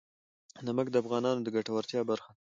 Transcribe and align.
نمک 0.65 0.87
د 0.91 0.95
افغانانو 1.03 1.39
د 1.43 1.47
ګټورتیا 1.55 2.01
برخه 2.09 2.29
ده. 2.35 2.39